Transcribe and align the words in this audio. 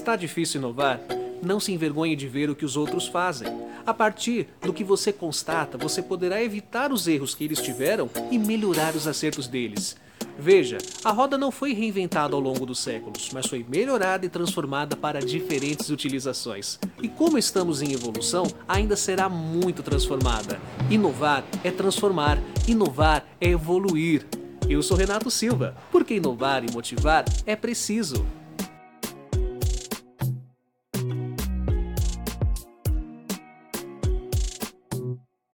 Está 0.00 0.16
difícil 0.16 0.62
inovar? 0.62 0.98
Não 1.42 1.60
se 1.60 1.72
envergonhe 1.72 2.16
de 2.16 2.26
ver 2.26 2.48
o 2.48 2.56
que 2.56 2.64
os 2.64 2.74
outros 2.74 3.06
fazem. 3.06 3.46
A 3.86 3.92
partir 3.92 4.48
do 4.62 4.72
que 4.72 4.82
você 4.82 5.12
constata, 5.12 5.76
você 5.76 6.00
poderá 6.00 6.42
evitar 6.42 6.90
os 6.90 7.06
erros 7.06 7.34
que 7.34 7.44
eles 7.44 7.60
tiveram 7.60 8.08
e 8.30 8.38
melhorar 8.38 8.96
os 8.96 9.06
acertos 9.06 9.46
deles. 9.46 9.98
Veja, 10.38 10.78
a 11.04 11.12
roda 11.12 11.36
não 11.36 11.50
foi 11.50 11.74
reinventada 11.74 12.34
ao 12.34 12.40
longo 12.40 12.64
dos 12.64 12.78
séculos, 12.78 13.28
mas 13.30 13.44
foi 13.46 13.62
melhorada 13.68 14.24
e 14.24 14.30
transformada 14.30 14.96
para 14.96 15.20
diferentes 15.20 15.90
utilizações. 15.90 16.78
E 17.02 17.06
como 17.06 17.36
estamos 17.36 17.82
em 17.82 17.92
evolução, 17.92 18.46
ainda 18.66 18.96
será 18.96 19.28
muito 19.28 19.82
transformada. 19.82 20.58
Inovar 20.88 21.44
é 21.62 21.70
transformar, 21.70 22.38
inovar 22.66 23.26
é 23.38 23.50
evoluir. 23.50 24.26
Eu 24.66 24.82
sou 24.82 24.96
Renato 24.96 25.30
Silva, 25.30 25.76
porque 25.92 26.14
inovar 26.14 26.64
e 26.64 26.72
motivar 26.72 27.26
é 27.44 27.54
preciso. 27.54 28.24